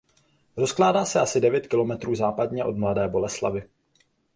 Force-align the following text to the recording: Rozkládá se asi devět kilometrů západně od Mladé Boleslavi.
Rozkládá 0.57 1.05
se 1.05 1.19
asi 1.19 1.41
devět 1.41 1.67
kilometrů 1.67 2.15
západně 2.15 2.63
od 2.63 2.77
Mladé 2.77 3.07
Boleslavi. 3.07 3.69